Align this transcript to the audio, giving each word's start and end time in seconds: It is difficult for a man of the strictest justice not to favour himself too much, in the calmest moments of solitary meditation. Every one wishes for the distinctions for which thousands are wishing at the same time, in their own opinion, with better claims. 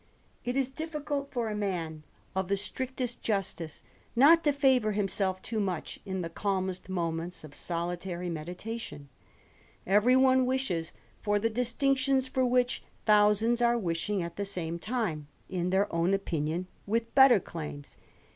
It 0.43 0.57
is 0.57 0.67
difficult 0.67 1.31
for 1.31 1.47
a 1.47 1.53
man 1.55 2.01
of 2.35 2.47
the 2.47 2.57
strictest 2.57 3.21
justice 3.21 3.83
not 4.15 4.43
to 4.45 4.51
favour 4.51 4.93
himself 4.93 5.43
too 5.43 5.59
much, 5.59 5.99
in 6.07 6.23
the 6.23 6.27
calmest 6.31 6.89
moments 6.89 7.43
of 7.43 7.53
solitary 7.53 8.27
meditation. 8.27 9.09
Every 9.85 10.15
one 10.15 10.47
wishes 10.47 10.93
for 11.21 11.37
the 11.37 11.51
distinctions 11.51 12.27
for 12.27 12.43
which 12.43 12.81
thousands 13.05 13.61
are 13.61 13.77
wishing 13.77 14.23
at 14.23 14.37
the 14.37 14.43
same 14.43 14.79
time, 14.79 15.27
in 15.47 15.69
their 15.69 15.85
own 15.93 16.15
opinion, 16.15 16.65
with 16.87 17.13
better 17.13 17.39
claims. 17.39 17.97